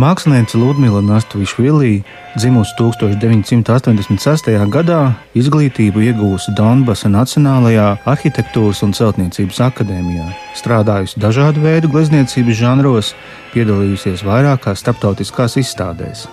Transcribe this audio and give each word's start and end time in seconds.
Mākslinieca 0.00 0.56
Ludmila 0.56 1.02
Nastuvišvilī, 1.04 1.98
dzimusi 2.32 2.72
1986. 2.78 4.48
gadā, 4.72 5.00
izglītību 5.36 6.00
iegūsi 6.06 6.54
Donbasa 6.56 7.10
Nacionālajā 7.12 7.88
arhitektūras 8.08 8.80
un 8.86 8.94
celtniecības 8.96 9.60
akadēmijā, 9.66 10.30
strādājusi 10.56 11.20
dažādu 11.20 11.66
veidu 11.66 11.90
glezniecības 11.92 12.60
žanros, 12.62 13.12
piedalījusies 13.52 14.24
vairākās 14.24 14.80
starptautiskās 14.80 15.58
izstādēs. 15.60 16.24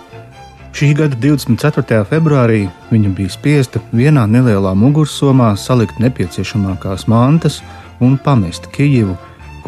Šī 0.72 0.94
gada 0.96 1.18
24. 1.20 2.06
februārī 2.08 2.62
viņa 2.88 3.14
bija 3.20 3.36
spiesta 3.36 3.84
vienā 3.92 4.24
nelielā 4.30 4.72
mugursomā 4.78 5.52
salikt 5.60 6.00
nepieciešamākās 6.00 7.04
mantas 7.10 7.60
un 8.00 8.16
pamest 8.16 8.70
Kijivu 8.72 9.18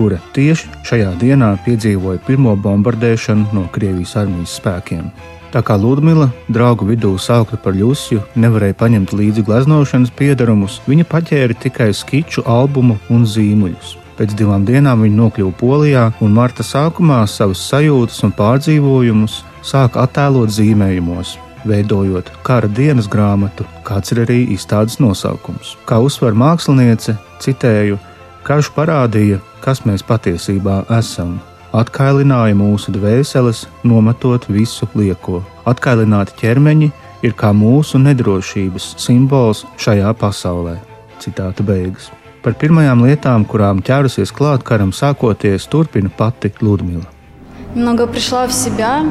kura 0.01 0.17
tieši 0.33 0.71
šajā 0.89 1.11
dienā 1.21 1.51
piedzīvoja 1.67 2.23
pirmo 2.25 2.55
bombardēšanu 2.57 3.51
no 3.53 3.67
Krievijas 3.75 4.15
armijas 4.17 4.55
spēkiem. 4.57 5.11
Tā 5.53 5.61
kā 5.67 5.75
Ludmila, 5.77 6.31
draugu 6.49 6.87
vidū 6.89 7.11
saukta 7.21 7.59
par 7.61 7.75
Ļusiju, 7.77 8.23
nevarēja 8.39 8.79
paņemt 8.81 9.13
līdzi 9.19 9.45
gleznošanas 9.45 10.13
piedarumus, 10.17 10.79
viņa 10.89 11.05
paķēra 11.11 11.59
tikai 11.67 11.91
skiču 11.93 12.47
albumu 12.49 12.97
un 13.13 13.27
zīmuļus. 13.29 13.99
Pēc 14.17 14.39
divām 14.39 14.65
dienām 14.65 15.05
viņa 15.05 15.19
nokļuva 15.19 15.53
Polijā 15.61 16.07
un 16.25 16.33
marta 16.39 16.65
sākumā 16.65 17.21
savas 17.29 17.67
sajūtas 17.67 18.23
un 18.25 18.33
pārdzīvojumus 18.41 19.41
sāka 19.67 20.07
attēlot 20.07 20.55
zīmējumos, 20.57 21.35
veidojot 21.69 22.33
kara 22.47 22.71
dienas 22.73 23.11
grāmatu, 23.11 23.69
kāds 23.85 24.15
ir 24.15 24.23
arī 24.25 24.39
izstādes 24.57 24.97
nosaukums. 25.03 25.75
Kā 25.85 26.01
uzsver 26.01 26.33
māksliniece, 26.33 27.19
citēju: 27.45 28.01
Karš 28.47 28.71
parādīja, 28.73 29.43
kas 29.64 29.84
mēs 29.86 30.04
patiesībā 30.06 30.84
esam. 30.98 31.40
Atkailināja 31.76 32.56
mūsu 32.56 32.94
dvēseles, 32.96 33.66
nometot 33.84 34.48
visu 34.48 34.88
lieko. 34.96 35.42
Atkailināti 35.68 36.38
ķermeņi 36.40 36.92
ir 37.26 37.34
kā 37.36 37.52
mūsu 37.56 38.00
nedrošības 38.00 38.94
simbols 39.02 39.66
šajā 39.82 40.14
pasaulē. 40.20 40.78
Citāta 41.20 41.66
beigas. 41.66 42.12
Par 42.46 42.54
pirmajām 42.62 43.02
lietām, 43.08 43.44
kurām 43.50 43.82
ķērusies 43.82 44.32
klāt 44.36 44.64
karam 44.64 44.92
sākoties, 44.94 45.66
turpina 45.68 46.10
pati 46.10 46.54
Ludmila. 46.62 47.10
Много 47.76 48.08
пришла 48.08 48.48
в 48.48 48.54
себя. 48.54 49.04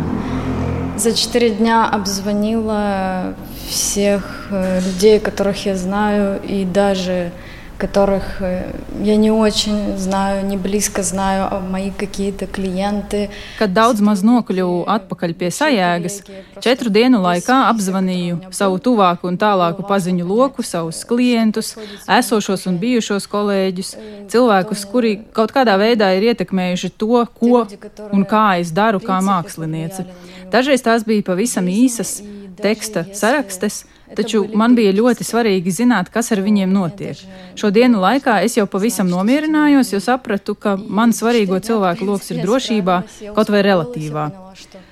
За 0.96 1.12
четыре 1.12 1.50
дня 1.50 1.90
обзвонила 1.90 3.34
всех 3.68 4.46
людей, 4.50 5.18
которых 5.18 5.66
я 5.66 5.76
знаю, 5.76 6.40
и 6.42 6.64
даже 6.64 7.32
которых 7.78 8.40
э, 8.40 8.72
я 9.02 9.16
не 9.16 9.30
очень 9.30 9.98
знаю, 9.98 10.46
не 10.46 10.56
близко 10.56 11.02
знаю, 11.02 11.48
а 11.50 11.60
мои 11.60 11.90
какие-то 11.90 12.46
клиенты. 12.46 13.30
Kad 13.58 13.74
daudz 13.74 14.00
maz 14.00 14.22
nokļuvu 14.22 14.84
atpakaļ 14.86 15.34
pie 15.34 15.50
sajēgas, 15.50 16.20
četru 16.62 16.92
dienu 16.94 17.18
laikā 17.24 17.64
apzvanīju 17.72 18.52
savu 18.54 18.78
tuvāku 18.78 19.28
un 19.28 19.38
tālāku 19.40 19.82
paziņu 19.88 20.26
loku, 20.26 20.62
savus 20.62 21.02
klientus, 21.04 21.74
esošos 22.06 22.68
un 22.70 22.78
bijušos 22.78 23.26
kolēģus, 23.30 23.96
cilvēkus, 24.30 24.86
kuri 24.90 25.16
kaut 25.34 25.52
kādā 25.54 25.74
veidā 25.80 26.12
ir 26.14 26.30
ietekmējuši 26.30 26.94
to, 26.94 27.26
ko 27.40 27.66
un 28.12 28.24
kā 28.24 28.46
es 28.62 28.70
daru 28.70 29.02
kā 29.02 29.18
māksliniece. 29.18 30.06
Dažreiz 30.54 30.84
tās 30.86 31.02
bija 31.02 31.26
pavisam 31.26 31.66
īsas 31.66 32.20
teksta 32.63 33.05
sarakstes, 33.13 33.83
Taču 34.15 34.41
man 34.57 34.73
bija 34.73 34.91
ļoti 34.95 35.25
svarīgi 35.25 35.71
zināt, 35.73 36.09
kas 36.09 36.31
ar 36.33 36.41
viņiem 36.41 36.71
notiek. 36.73 37.19
Šo 37.59 37.69
dienu 37.73 38.01
laikā 38.01 38.39
es 38.45 38.57
jau 38.57 38.65
pavisam 38.69 39.09
nomierinājos, 39.09 39.93
jo 39.93 40.01
sapratu, 40.01 40.55
ka 40.57 40.75
man 40.79 41.13
svarīgo 41.13 41.59
cilvēku 41.61 42.07
lokus 42.09 42.31
ir 42.33 42.41
drošībā, 42.41 42.99
kaut 43.37 43.53
vai 43.53 43.61
relatīvā. 43.65 44.25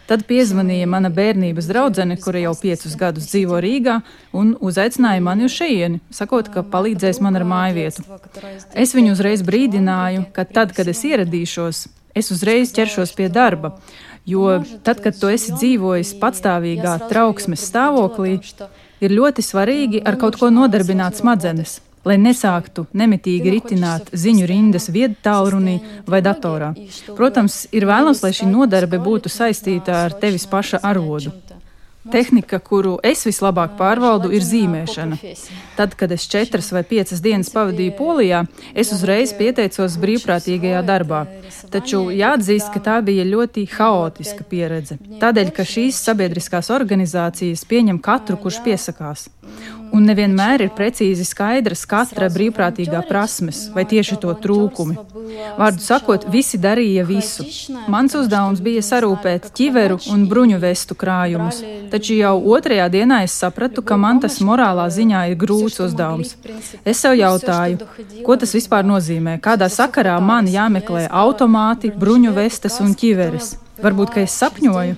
Tad 0.08 0.24
piezvanīja 0.30 0.88
mana 0.88 1.10
bērnības 1.12 1.68
draudzene, 1.68 2.16
kura 2.22 2.40
jau 2.46 2.54
piecus 2.56 2.94
gadus 2.96 3.28
dzīvo 3.28 3.58
Rīgā, 3.64 3.98
un 4.38 4.54
uzaicināja 4.64 5.24
mani 5.26 5.50
uz 5.50 5.58
šejieni, 5.58 6.00
sakot, 6.14 6.48
ka 6.54 6.64
palīdzēs 6.64 7.20
man 7.26 7.36
ar 7.36 7.44
māju 7.48 7.76
vietu. 7.76 8.06
Es 8.72 8.96
viņu 8.96 9.18
uzreiz 9.18 9.44
brīdināju, 9.44 10.30
ka 10.32 10.46
tad, 10.48 10.72
kad 10.78 10.88
es 10.88 11.04
ieradīšos, 11.10 11.88
es 12.16 12.32
uzreiz 12.32 12.72
ķeršos 12.78 13.12
pie 13.18 13.28
darba. 13.34 13.76
Jo 14.28 14.58
tad, 14.84 15.00
kad 15.04 15.16
tu 15.16 15.30
esi 15.32 15.54
dzīvojis 15.56 16.18
patstāvīgā 16.20 16.98
trauksmes 17.08 17.64
stāvoklī, 17.70 18.38
ir 19.00 19.14
ļoti 19.16 19.46
svarīgi 19.46 20.02
ar 20.04 20.18
kaut 20.20 20.36
ko 20.42 20.50
nodarbināt 20.52 21.16
smadzenes, 21.22 21.78
lai 22.08 22.18
nesāktu 22.20 22.88
nemitīgi 22.98 23.54
ritināt 23.56 24.12
ziņu 24.12 24.48
rindas 24.52 24.90
viedtālrunī 24.92 25.78
vai 26.08 26.20
datorā. 26.26 26.74
Protams, 27.16 27.66
ir 27.72 27.88
vēlams, 27.88 28.24
lai 28.26 28.34
šī 28.36 28.50
nodarbe 28.52 29.00
būtu 29.00 29.32
saistīta 29.32 30.04
ar 30.06 30.18
tevis 30.20 30.48
paša 30.50 30.84
arodu. 30.84 31.32
Tehnika, 32.12 32.60
kuru 32.64 32.98
es 33.04 33.24
vislabāk 33.28 33.78
pārvaldu, 33.80 34.32
ir 34.36 34.46
zīmēšana. 34.46 35.20
Tad, 35.78 35.96
kad 36.00 36.12
es 36.16 36.28
četras 36.30 36.72
vai 36.76 36.84
piecas 36.88 37.22
dienas 37.24 37.52
pavadīju 37.54 37.96
Polijā, 37.98 38.44
es 38.74 38.94
uzreiz 38.96 39.34
pieteicos 39.38 39.98
brīvprātīgajā 40.02 40.84
darbā. 40.88 41.24
Taču 41.74 42.08
jāatzīst, 42.16 42.72
ka 42.74 42.84
tā 42.84 42.98
bija 43.06 43.28
ļoti 43.28 43.68
haotiska 43.78 44.48
pieredze. 44.50 45.00
Tādēļ, 45.22 45.54
ka 45.56 45.68
šīs 45.68 46.00
sabiedriskās 46.10 46.72
organizācijas 46.74 47.66
pieņem 47.70 48.02
katru, 48.04 48.40
kurš 48.42 48.62
piesakās 48.66 49.28
un 49.96 50.08
nevienmēr 50.08 50.64
ir 50.66 50.72
precīzi 50.78 51.26
skaidras 51.28 51.86
katra 51.90 52.30
brīvprātīgā 52.34 53.02
prasmes 53.08 53.68
vai 53.76 53.86
tieši 53.90 54.18
to 54.24 54.34
trūkumi. 54.44 54.98
Vārdu 55.58 55.84
sakot, 55.84 56.28
visi 56.32 56.60
darīja 56.62 57.06
visu. 57.08 57.46
Mans 57.92 58.16
uzdevums 58.18 58.62
bija 58.64 58.84
sarūpēt 58.86 59.52
ķiveru 59.58 60.00
un 60.14 60.26
bruņu 60.32 60.62
vestu 60.64 60.98
krājumus, 60.98 61.62
taču 61.92 62.18
jau 62.18 62.36
otrajā 62.56 62.88
dienā 62.94 63.22
es 63.28 63.36
sapratu, 63.38 63.84
ka 63.84 64.00
man 64.00 64.22
tas 64.24 64.40
morālā 64.42 64.88
ziņā 64.94 65.28
ir 65.32 65.38
grūts 65.44 65.82
uzdevums. 65.88 66.36
Es 66.86 67.04
sev 67.04 67.18
jautāju, 67.20 67.88
ko 68.26 68.40
tas 68.40 68.56
vispār 68.58 68.88
nozīmē, 68.88 69.38
kādā 69.44 69.70
sakarā 69.72 70.18
man 70.24 70.50
jāmeklē 70.52 71.08
automāti, 71.12 71.94
bruņu 71.94 72.36
vestes 72.38 72.82
un 72.84 72.96
ķiveres. 72.98 73.56
Varbūt, 73.82 74.14
ka 74.14 74.24
es 74.26 74.36
sapņoju, 74.42 74.96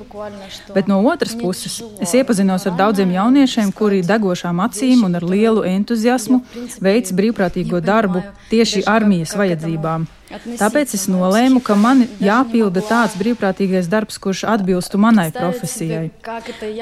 bet 0.75 0.87
no 0.91 0.99
otras 1.11 1.35
puses 1.39 1.79
es 2.01 2.13
iepazinos 2.15 2.67
ar 2.69 2.77
daudziem 2.79 3.11
jauniešiem, 3.15 3.73
kuri 3.75 4.03
degošām 4.07 4.61
acīm 4.65 5.03
un 5.07 5.19
ar 5.19 5.25
lielu 5.25 5.65
entuziasmu 5.67 6.43
veic 6.83 7.11
brīvprātīgo 7.15 7.83
darbu 7.83 8.23
tieši 8.51 8.85
armijas 8.87 9.35
vajadzībām. 9.39 10.07
Tāpēc 10.29 10.91
es 10.93 11.07
nolēmu, 11.09 11.57
ka 11.65 11.73
man 11.79 12.03
jāpilda 12.21 12.83
tāds 12.85 13.15
brīvprātīgais 13.17 13.87
darbs, 13.89 14.19
kurš 14.21 14.43
atbilstu 14.51 14.99
manai 15.01 15.29
profesijai. 15.33 16.11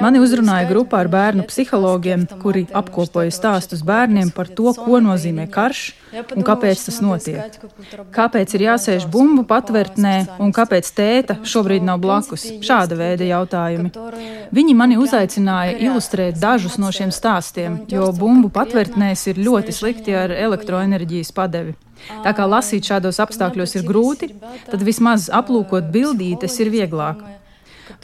Mani 0.04 0.20
uzrunāja 0.20 0.68
grupā 0.68 1.06
ar 1.06 1.10
bērnu 1.14 1.46
psihologiem, 1.48 2.26
kuri 2.42 2.66
apkopoja 2.76 3.32
stāstus 3.32 3.86
bērniem 3.88 4.34
par 4.36 4.52
to, 4.52 4.74
ko 4.76 5.00
nozīmē 5.04 5.48
karš 5.54 5.86
un 6.36 6.44
kāpēc 6.48 6.84
tas 6.90 7.00
notiek. 7.04 7.58
Kāpēc 8.16 8.58
ir 8.58 8.68
jāsēž 8.68 9.08
bumbu 9.12 9.48
patvērtnē 9.48 10.16
un 10.44 10.52
kāpēc 10.56 10.92
tēta 11.00 11.40
šobrīd 11.48 11.88
nav 11.88 12.04
blakus? 12.04 12.50
Šāda 12.68 13.00
veida 13.00 13.32
jautājumi. 13.32 13.94
Viņi 14.52 14.76
mani 14.76 15.00
uzaicināja 15.00 15.80
ilustrēt 15.88 16.40
dažus 16.44 16.76
no 16.82 16.92
šiem 16.92 17.16
stāstiem, 17.16 17.86
jo 17.92 18.12
bumbu 18.12 18.52
patvērtnēs 18.52 19.28
ir 19.32 19.44
ļoti 19.48 19.76
slikti 19.80 20.20
ar 20.20 20.36
elektroenerģijas 20.36 21.36
padevi. 21.36 21.78
Tā 22.24 22.34
kā 22.38 22.46
lasīt 22.50 22.88
šādos 22.90 23.20
apstākļos 23.24 23.76
ir 23.80 23.88
grūti, 23.88 24.32
tad 24.70 24.86
vismaz 24.88 25.30
aplūkot 25.34 25.92
bildītes 25.94 26.60
ir 26.64 26.72
vieglāk. 26.74 27.24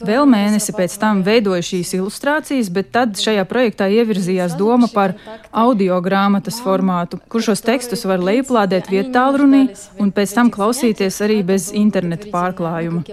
Vēl 0.04 0.26
mēnesi 0.28 0.74
pēc 0.76 0.96
tam 1.00 1.22
veidoju 1.26 1.64
šīs 1.70 1.94
ilustrācijas, 1.98 2.70
bet 2.74 2.90
tad 2.94 3.18
šajā 3.20 3.44
projektā 3.48 3.88
ievirzījās 3.92 4.56
doma 4.58 4.88
par 4.92 5.14
audio 5.50 6.00
grāmatas 6.04 6.60
formātu, 6.64 7.20
kur 7.28 7.44
šos 7.44 7.62
tekstus 7.64 8.04
var 8.08 8.22
lejuplādēt 8.24 8.90
vietālrunī 8.92 9.66
un 10.02 10.12
pēc 10.14 10.34
tam 10.36 10.50
klausīties 10.54 11.20
arī 11.24 11.40
bez 11.46 11.70
interneta 11.74 12.30
pārklājuma. 12.32 13.04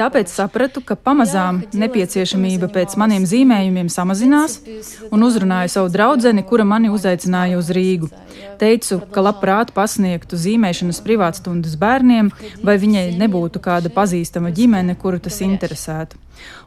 Tāpēc 0.00 0.32
sapratu, 0.32 0.82
ka 0.84 0.96
pamazām 0.96 1.62
nepieciešamība 1.72 2.70
pēc 2.72 2.96
maniem 3.00 3.26
zīmējumiem 3.28 3.90
samazinās 3.92 4.60
un 5.10 5.26
uzrunāju 5.26 5.74
savu 5.76 5.92
draudzeni, 5.92 6.46
kura 6.46 6.64
mani 6.64 6.92
uzaicināja 6.92 7.58
uz 7.60 7.70
Rīgu. 7.74 8.10
Teicu, 8.60 9.00
ka 9.12 9.22
labprāt 9.24 9.72
pasniegtu 9.76 10.36
zīmēšanas 10.40 11.00
privātstundas 11.04 11.76
bērniem, 11.80 12.30
vai 12.64 12.76
viņai 12.80 13.06
nebūtu 13.20 13.62
kāda 13.64 13.92
pazīstama 13.92 14.52
ģimene, 14.56 14.96
kuru 15.00 15.20
tas 15.22 15.40
interesētu. 15.44 16.09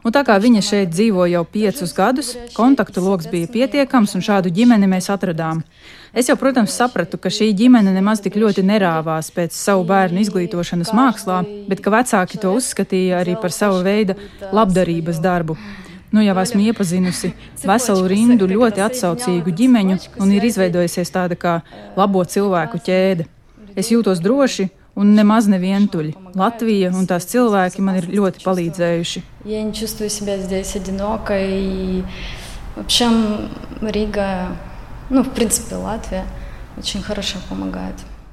Un 0.04 0.12
tā 0.12 0.20
kā 0.26 0.36
viņa 0.36 0.60
šeit 0.60 0.90
dzīvo 0.92 1.24
jau 1.32 1.42
piecus 1.48 1.94
gadus, 1.96 2.34
kontaktu 2.52 3.00
lokus 3.00 3.30
bija 3.32 3.48
pietiekams, 3.48 4.12
un 4.18 4.24
šādu 4.24 4.52
ģimeni 4.52 4.88
mēs 4.90 5.08
atradām. 5.12 5.62
Es 6.12 6.28
jau, 6.28 6.36
protams, 6.38 6.74
sapratu, 6.76 7.18
ka 7.18 7.32
šī 7.32 7.48
ģimene 7.56 7.94
nemaz 7.94 8.20
tik 8.22 8.36
ļoti 8.38 8.62
nerāvās 8.68 9.32
pēc 9.34 9.56
savu 9.56 9.86
bērnu 9.88 10.20
izglītošanas 10.20 10.92
mākslā, 10.94 11.40
bet 11.70 11.80
ka 11.82 11.94
vecāki 11.94 12.38
to 12.42 12.52
uzskatīja 12.54 13.22
arī 13.24 13.38
par 13.40 13.54
savu 13.56 13.80
veidu 13.86 14.18
labdarības 14.52 15.18
darbu. 15.24 15.56
Nu, 16.14 16.22
jau 16.22 16.36
esmu 16.38 16.60
iepazinusi 16.68 17.32
veselu 17.64 18.04
rindu 18.06 18.46
ļoti 18.46 18.84
atsaucīgu 18.84 19.56
ģimeņu, 19.58 19.96
un 20.22 20.36
ir 20.36 20.44
izveidojusies 20.46 21.10
tāda 21.10 21.34
kā 21.34 21.56
labo 21.96 22.22
cilvēku 22.22 22.78
ķēde. 22.86 23.26
Es 23.74 23.90
jūtos 23.90 24.20
droši 24.22 24.68
un 24.98 25.14
nemaz 25.16 25.48
nevientuļi. 25.50 26.14
Latvija 26.38 26.92
un 26.94 27.06
tās 27.10 27.26
cilvēki 27.30 27.82
man 27.84 28.00
ir 28.00 28.08
ļoti 28.14 28.42
palīdzējuši. 28.44 29.22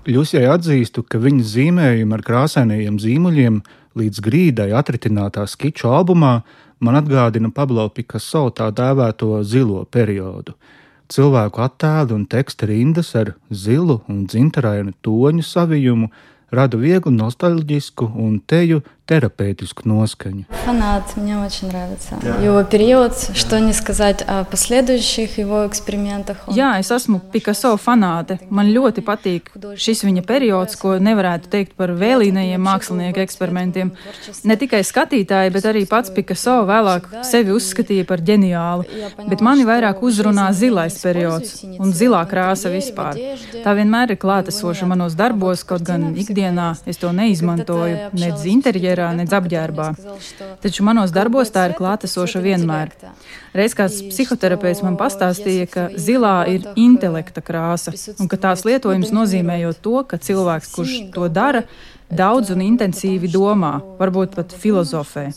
Ļus 0.10 0.34
jau 0.34 0.48
atzīstu, 0.56 1.04
ka 1.06 1.22
viņa 1.22 1.46
zīmējumi 1.46 2.18
ar 2.18 2.26
krāsainajiem 2.26 2.98
zīmuļiem 3.02 3.62
līdz 4.02 4.22
grīdai 4.26 4.72
atritinātā 4.74 5.46
skiču 5.50 5.92
albumā 5.94 6.40
man 6.82 6.98
atgādina 6.98 7.52
Pablo 7.54 7.86
Picasso 7.94 8.48
tā 8.56 8.72
dēvēto 8.74 9.44
zilo 9.46 9.84
periodu 9.86 10.56
cilvēku 11.12 11.62
attēli 11.66 12.16
un 12.16 12.26
teksta 12.30 12.68
rindas 12.70 13.12
ar 13.20 13.34
zilu 13.52 14.00
un 14.10 14.26
dzintarainu 14.30 14.96
toņu 15.06 15.46
savijumu 15.46 16.10
rada 16.52 16.78
vieglu 16.78 17.12
nostalģisku 17.16 18.12
un 18.16 18.40
teju 18.46 18.82
терапевтическую 19.11 19.95
носкань. 19.95 20.47
Фанат, 20.65 21.17
мне 21.17 21.39
очень 21.39 21.69
нравится. 21.69 22.19
Да. 22.23 22.43
Его 22.43 22.65
период, 22.65 23.13
что 23.35 23.61
не 23.61 23.73
сказать 23.73 24.23
о 24.27 24.45
последующих 24.45 25.39
его 25.39 25.67
экспериментах. 25.67 26.39
Он... 26.49 26.55
Jā, 26.55 26.81
es 26.81 26.91
esmu 26.91 27.21
Picasso 27.33 27.77
fanāte. 27.79 28.41
Man 28.51 28.73
ļoti 28.75 29.05
patīk 29.07 29.53
šis 29.79 30.03
viņa 30.03 30.25
periods, 30.27 30.75
ko 30.75 30.97
nevarētu 30.99 31.51
teikt 31.53 31.77
par 31.79 31.93
vēlīnajiem 31.95 32.59
mākslinieku 32.59 33.23
eksperimentiem. 33.23 33.93
Ne 34.43 34.57
tikai 34.59 34.83
skatītāji, 34.83 35.55
bet 35.55 35.71
arī 35.71 35.87
pats 35.87 36.11
Picasso 36.11 36.65
vēlāk 36.67 37.07
sevi 37.23 37.55
uzskatīja 37.55 38.09
par 38.11 38.19
ģeniālu, 38.27 38.89
bet 39.31 39.39
mani 39.41 39.63
vairāk 39.69 40.03
uzrunā 40.03 40.51
zilais 40.51 40.99
periods 40.99 41.63
un 41.79 41.95
zilā 41.95 42.25
krāsa 42.27 42.75
vispār. 42.75 43.23
Tā 43.63 43.77
vienmēr 43.79 44.17
ir 44.17 44.19
klātesoša 44.19 44.91
manos 44.91 45.15
darbos, 45.15 45.63
kaut 45.63 45.87
gan 45.87 46.11
ikdienā 46.19 46.73
es 46.91 46.99
to 46.99 47.15
neizmantoju, 47.15 48.11
nedz 48.19 48.51
interjerā 48.51 48.97
vērā, 49.02 49.12
nedz 49.18 49.34
apģērbā. 49.36 49.88
Taču 50.62 50.86
manos 50.86 51.14
darbos 51.16 51.52
tā 51.54 51.68
ir 51.70 51.76
klātesoša 51.78 52.42
vienmēr. 52.44 52.94
Reiz 53.58 53.76
kāds 53.78 54.02
psihoterapeits 54.12 54.84
man 54.86 54.98
pastāstīja, 55.00 55.70
ka 55.72 55.88
zilā 55.96 56.46
ir 56.52 56.70
intelekta 56.80 57.42
krāsa 57.42 57.94
un 58.20 58.30
ka 58.32 58.40
tās 58.40 58.66
lietojums 58.68 59.12
nozīmējot 59.16 59.82
to, 59.82 59.98
ka 60.08 60.22
cilvēks, 60.22 60.72
kurš 60.76 60.96
to 61.16 61.28
dara, 61.32 61.66
daudz 62.12 62.52
un 62.52 62.64
intensīvi 62.64 63.32
domā, 63.32 63.78
varbūt 64.00 64.36
pat 64.36 64.56
filozofē. 64.62 65.30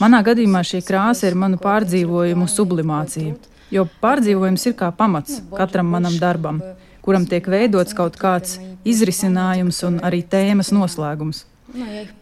Manā 0.00 0.22
gadījumā 0.24 0.62
šī 0.66 0.82
krāsa 0.84 1.30
ir 1.30 1.38
manu 1.38 1.60
pārdzīvojumu 1.60 2.48
sublimācija, 2.48 3.36
jo 3.72 3.86
pārdzīvojums 4.04 4.68
ir 4.68 4.76
kā 4.76 4.92
pamats 4.96 5.40
katram 5.56 5.88
manam 5.92 6.16
darbam, 6.20 6.60
kuram 7.00 7.24
tiek 7.28 7.48
veidots 7.48 7.96
kaut 7.96 8.20
kāds 8.20 8.58
izrisinājums 8.84 9.80
un 9.88 10.02
arī 10.04 10.20
tēmas 10.24 10.74
noslēgums. 10.76 11.46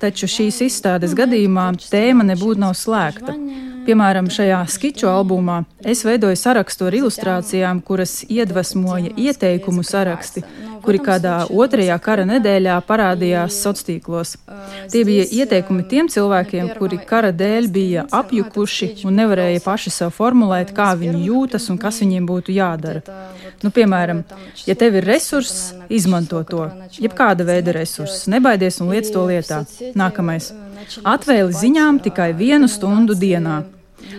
Taču 0.02 0.28
šīs 0.30 0.60
izstādes 0.66 1.14
gadījumā 1.18 1.70
tēma 1.88 2.26
nebūtu 2.32 2.62
nav 2.62 2.76
slēgta. 2.78 3.34
Piemēram, 3.88 4.26
šajā 4.28 4.58
skiču 4.68 5.06
albumā 5.08 5.62
es 5.80 6.02
veidoju 6.04 6.36
sarakstu 6.36 6.90
ar 6.90 6.94
ilustrācijām, 6.98 7.78
kuras 7.80 8.18
iedvesmoja 8.28 9.14
ieteikumu 9.16 9.80
saraksti, 9.80 10.42
kuri 10.84 10.98
kādā 11.06 11.38
otrajā 11.48 11.96
kara 12.04 12.26
nedēļā 12.28 12.74
parādījās 12.84 13.56
sociālos. 13.64 14.34
Tie 14.92 15.06
bija 15.08 15.24
ieteikumi 15.38 15.86
tiem 15.88 16.10
cilvēkiem, 16.12 16.68
kuri 16.76 16.98
kara 17.08 17.30
dēļ 17.32 17.70
bija 17.72 18.04
apjukuši 18.18 18.90
un 19.08 19.16
nevarēja 19.22 19.64
paši 19.64 19.94
sev 19.94 20.12
formulēt, 20.18 20.74
kā 20.76 20.90
viņi 20.92 21.24
jūtas 21.30 21.70
un 21.72 21.80
kas 21.80 22.02
viņiem 22.04 22.28
būtu 22.28 22.58
jādara. 22.58 23.00
Nu, 23.64 23.72
piemēram, 23.72 24.20
ja 24.68 24.76
tev 24.76 25.00
ir 25.00 25.08
resurss, 25.08 25.72
izmanto 25.88 26.44
to. 26.44 26.68
Jebkāda 27.00 27.48
veida 27.48 27.72
resurss, 27.80 28.28
nebaidies 28.28 28.82
un 28.84 28.92
liec 28.92 29.08
to 29.16 29.24
lietā. 29.32 29.64
Nākamais. 29.96 30.52
Atvēli 31.08 31.56
ziņām 31.64 32.04
tikai 32.04 32.34
vienu 32.36 32.68
stundu 32.68 33.16
dienā. 33.16 33.77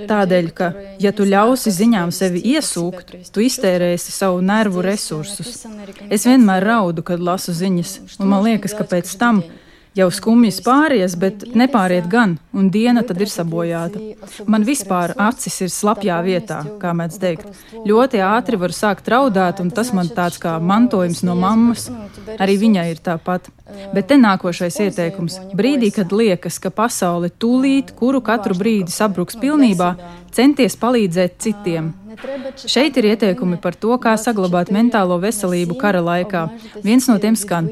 Tādēļ, 0.09 0.49
ka, 0.55 0.69
ja 1.01 1.11
tu 1.15 1.25
ļausi 1.27 1.73
ziņām 1.73 2.11
sevi 2.15 2.41
iesūkt, 2.53 3.15
tu 3.33 3.43
iztērēsi 3.45 4.13
savu 4.13 4.41
nervu 4.45 4.83
resursus. 4.85 5.63
Es 6.09 6.27
vienmēr 6.29 6.67
raudu, 6.71 7.05
kad 7.05 7.23
lasu 7.23 7.55
ziņas, 7.55 7.95
un 8.19 8.31
man 8.31 8.45
liekas, 8.47 8.75
ka 8.77 8.87
pēc 8.89 9.15
tam 9.19 9.43
Jau 9.99 10.07
skumjas 10.15 10.61
pāries, 10.63 11.15
bet 11.19 11.41
nepāriet 11.59 12.05
gan, 12.07 12.37
un 12.55 12.69
diena 12.71 13.01
tad 13.03 13.19
ir 13.19 13.31
sabojāta. 13.31 13.99
Man 14.47 14.63
vispār 14.67 15.11
acis 15.19 15.57
ir 15.65 15.71
slapjā 15.73 16.19
vietā, 16.23 16.61
kā 16.79 16.93
mēdz 16.95 17.17
teikt. 17.19 17.59
Ļoti 17.89 18.21
ātri 18.23 18.59
var 18.61 18.75
sākt 18.75 19.09
raudāt, 19.11 19.59
un 19.59 19.73
tas 19.75 19.91
man 19.95 20.07
tāds 20.15 20.39
kā 20.39 20.55
mantojums 20.63 21.23
no 21.27 21.35
mammas. 21.35 21.89
Arī 22.39 22.55
viņai 22.63 22.85
ir 22.93 23.03
tāpat. 23.03 23.49
Bet 23.93 24.07
te 24.09 24.17
nākošais 24.21 24.79
ieteikums. 24.87 25.35
Brīdī, 25.57 25.91
kad 25.93 26.15
liekas, 26.15 26.61
ka 26.63 26.71
pasaule 26.73 27.29
tūlīt, 27.29 27.91
kuru 27.99 28.23
katru 28.23 28.55
brīdi 28.57 28.93
sabruks 28.93 29.37
pilnībā, 29.41 29.93
centies 30.31 30.79
palīdzēt 30.79 31.41
citiem. 31.43 31.91
Šeit 32.65 32.97
ir 32.97 33.05
ieteikumi 33.11 33.59
par 33.61 33.75
to, 33.77 33.93
kā 34.01 34.15
saglabāt 34.17 34.71
mentālo 34.73 35.19
veselību 35.21 35.77
kara 35.81 36.01
laikā. 36.01 36.45
Viens 36.85 37.07
no 37.09 37.17
tiem 37.21 37.37
skan: 37.37 37.69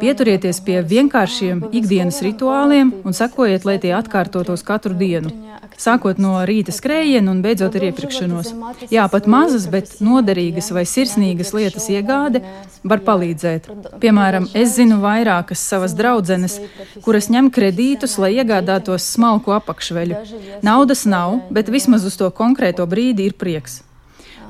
Pieturieties 0.00 0.62
pie 0.64 0.80
vienkāršiem 0.92 1.66
ikdienas 1.72 2.22
rituāliem 2.24 2.92
un 3.04 3.16
sekojiet, 3.16 3.68
lai 3.68 3.76
tie 3.82 3.92
atkārtotos 3.98 4.64
katru 4.64 4.96
dienu. 4.96 5.32
Sākot 5.76 6.20
no 6.22 6.38
rīta 6.48 6.72
skrējiena 6.74 7.30
un 7.32 7.42
beidzot 7.44 7.76
ar 7.76 7.86
iepirkšanos. 7.90 8.52
Jā, 8.92 9.06
pat 9.12 9.28
mazas, 9.30 9.66
bet 9.72 9.98
noderīgas 10.04 10.72
vai 10.74 10.86
sirsnīgas 10.88 11.52
lietas 11.56 11.88
iegāde 11.92 12.42
var 12.82 13.02
palīdzēt. 13.06 13.68
Piemēram, 14.02 14.48
es 14.56 14.76
zinu 14.78 15.00
vairākas 15.04 15.62
savas 15.62 15.96
draudzenes, 15.98 16.58
kuras 17.04 17.30
ņem 17.32 17.50
kredītus, 17.54 18.16
lai 18.22 18.34
iegādātos 18.38 19.06
smalku 19.16 19.54
apakšveļu. 19.56 20.22
Naudas 20.66 21.04
nav, 21.08 21.40
bet 21.52 21.72
vismaz 21.72 22.08
uz 22.08 22.16
to 22.20 22.32
konkrēto 22.34 22.88
brīdi 22.88 23.28
ir 23.28 23.36
prieks. 23.38 23.82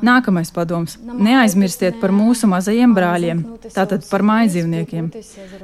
Nākamais 0.02 0.50
padoms- 0.52 0.96
neaizmirstiet 1.26 2.00
par 2.00 2.10
mūsu 2.10 2.48
mazajiem 2.50 2.94
brāļiem, 2.96 3.42
tātad 3.74 4.08
par 4.10 4.22
mājdzīvniekiem. 4.22 5.10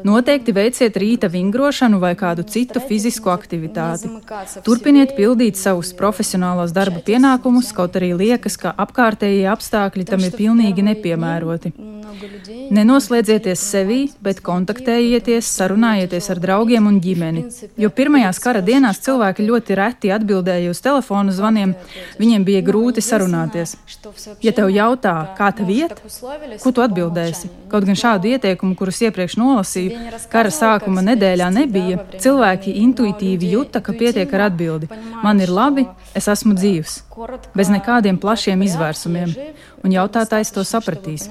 Noteikti 0.04 0.52
veiciet 0.52 0.96
rīta 0.96 1.28
vingrošanu 1.28 2.00
vai 2.00 2.14
kādu 2.14 2.44
citu 2.44 2.80
fizisku 2.80 3.30
aktivitāti. 3.30 4.08
Turpiniet 4.64 5.16
pildīt 5.16 5.56
savus 5.56 5.92
profesionālos 5.92 6.72
darba 6.72 7.00
pienākumus, 7.00 7.72
kaut 7.72 7.92
arī 7.92 8.16
liekas, 8.16 8.56
ka 8.56 8.74
apkārtējie 8.76 9.48
apstākļi 9.52 10.04
tam 10.04 10.20
ir 10.20 10.32
pilnīgi 10.32 10.82
nepiemēroti. 10.82 11.72
Nenoslēdzieties 12.72 13.62
sevī, 13.72 14.00
bet 14.24 14.40
kontaktējieties, 14.44 15.48
sarunājieties 15.58 16.28
ar 16.32 16.40
draugiem 16.42 16.86
un 16.88 16.98
ģimeni. 17.02 17.44
Jo 17.80 17.90
pirmajās 17.94 18.40
kara 18.42 18.62
dienās 18.64 19.00
cilvēki 19.04 19.46
ļoti 19.46 19.76
reti 19.78 20.12
atbildēja 20.14 20.72
uz 20.72 20.80
telefonu 20.84 21.34
zvaniem, 21.34 21.74
viņiem 22.20 22.46
bija 22.46 22.62
grūti 22.66 23.04
sarunāties. 23.04 23.76
Ja 24.44 24.54
tev 24.56 24.72
jautā, 24.72 25.14
kā 25.38 25.50
tev 25.56 25.70
iet, 25.72 25.94
ko 26.62 26.72
tu 26.72 26.84
atbildēsi? 26.84 27.50
Kaut 27.72 27.86
gan 27.88 27.98
šādu 27.98 28.32
ieteikumu, 28.34 28.76
kurus 28.78 29.00
iepriekš 29.06 29.38
nolasīju, 29.40 30.02
kara 30.32 30.52
sākuma 30.52 31.04
nedēļā 31.12 31.48
nebija, 31.54 32.02
cilvēki 32.22 32.76
intuitīvi 32.82 33.52
juta, 33.56 33.80
ka 33.84 33.94
pietiek 33.96 34.32
ar 34.36 34.48
atbildi. 34.50 34.90
Man 35.22 35.40
ir 35.40 35.52
labi, 35.52 35.86
es 36.16 36.28
esmu 36.32 36.56
dzīvs, 36.58 36.98
bez 37.57 37.71
nekādiem 37.73 38.19
plašiem 38.21 38.63
izvērsumiem, 38.67 39.33
un 39.83 39.97
jautātājs 39.97 40.53
to 40.55 40.63
sapratīs. 40.67 41.27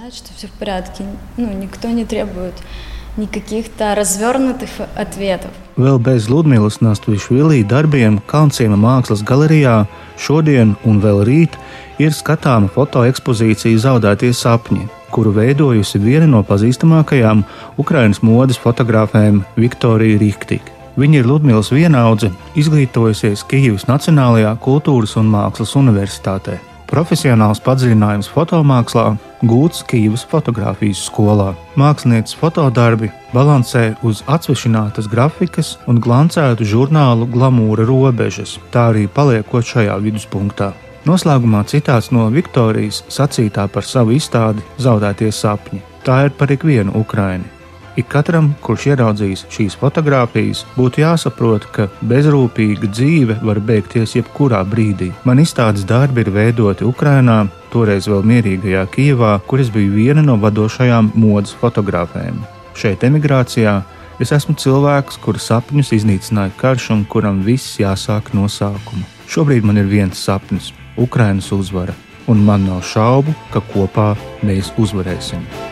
Никаких-то 3.17 3.95
развернутых 3.97 4.69
ответов. 4.95 5.49
Vēl 5.81 5.97
bez 5.97 6.27
Ludmīlas 6.29 6.83
Nastvišvilī 6.85 7.63
darbiem 7.65 8.19
Kalnciema 8.29 8.77
mākslas 8.77 9.23
galerijā 9.25 9.87
šodien 10.21 10.75
un 10.85 11.01
vēl 11.01 11.23
rīt 11.25 11.57
ir 11.97 12.13
skatāma 12.13 12.69
fotoekspozīcija 12.77 13.81
Zaudētie 13.81 14.35
sapņi, 14.37 14.85
kuru 15.17 15.33
veidojusi 15.33 16.03
viena 16.05 16.29
no 16.29 16.45
pazīstamākajām 16.45 17.45
Ukraiņas 17.81 18.21
modes 18.21 18.61
fotogrāfēm 18.61 19.47
Viktorija 19.57 20.21
Rīktika. 20.21 20.70
Viņa 21.00 21.22
ir 21.22 21.30
Ludmīlas 21.30 21.72
vienaudze, 21.72 22.32
izglītojusies 22.60 23.46
Kijivas 23.48 23.88
Nacionālajā 23.88 24.52
kultūras 24.64 25.16
un 25.22 25.32
mākslas 25.32 25.78
universitātē. 25.80 26.58
Profesionāls 26.92 27.62
padziļinājums 27.64 28.28
fotomākslā 28.34 29.06
gūts 29.48 29.86
Kijavas 29.88 30.26
fotografijas 30.28 31.06
skolā. 31.08 31.54
Mākslinieces 31.80 32.36
fotodarbi 32.36 33.08
balansē 33.32 33.94
uz 34.04 34.20
atsvešinātas 34.28 35.08
grafikas 35.08 35.78
un 35.88 36.04
glancētu 36.04 36.68
žurnālu 36.68 37.30
glamūra 37.32 37.88
robežas, 37.88 38.58
tā 38.76 38.90
arī 38.92 39.06
paliekot 39.08 39.64
šajā 39.72 39.96
viduspunktā. 40.04 40.74
Noslēgumā 41.08 41.64
citāts 41.72 42.12
no 42.12 42.28
Viktorijas 42.30 43.06
sacītā 43.08 43.70
par 43.72 43.88
savu 43.88 44.20
izstādi 44.20 44.62
Zaudētie 44.78 45.32
sapņi. 45.32 45.80
Tā 46.04 46.26
ir 46.28 46.36
par 46.36 46.52
ikvienu 46.52 46.94
Ukraini. 47.00 47.61
Ik 48.00 48.08
katram, 48.08 48.54
kurš 48.64 48.88
ieraudzījis 48.94 49.46
šīs 49.52 49.76
fotogrāfijas, 49.82 50.64
būtu 50.78 51.04
jāsaprot, 51.04 51.68
ka 51.76 51.90
bezrūpīga 52.08 52.88
dzīve 52.88 53.40
var 53.44 53.60
beigties 53.60 54.16
jebkurā 54.16 54.62
brīdī. 54.68 55.12
Man 55.28 55.44
izstādes 55.44 55.84
darbi 55.88 56.24
ir 56.24 56.32
veidoti 56.32 56.88
Ukrajinā, 56.88 57.44
toreiz 57.74 58.08
vēl 58.08 58.24
mierīgajā 58.32 58.86
Kijavā, 58.96 59.38
kur 59.48 59.64
es 59.64 59.72
biju 59.74 59.92
viena 59.98 60.24
no 60.24 60.38
vadošajām 60.40 61.12
modes 61.20 61.56
fotogrāfēm. 61.60 62.40
Šeit 62.80 63.04
emigrācijā 63.04 63.82
Es 64.22 64.30
esmu 64.36 64.54
cilvēks, 64.54 65.16
kura 65.24 65.40
sapņus 65.42 65.90
iznīcināja 65.96 66.54
karš 66.60 66.92
un 66.94 67.02
kuram 67.10 67.40
viss 67.42 67.80
jāsāk 67.82 68.30
no 68.38 68.46
sākuma. 68.46 69.08
Šobrīd 69.26 69.66
man 69.66 69.82
ir 69.82 69.90
viens 69.90 70.22
sapnis- 70.28 70.70
Ukrainas 71.08 71.50
uzvara, 71.52 71.98
un 72.28 72.46
man 72.46 72.68
nav 72.70 72.86
šaubu, 72.86 73.34
ka 73.52 73.66
kopā 73.74 74.16
mēs 74.44 74.70
uzvarēsim. 74.78 75.71